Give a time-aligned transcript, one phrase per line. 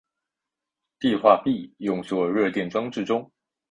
[1.01, 3.31] 碲化铋用作热电装置中。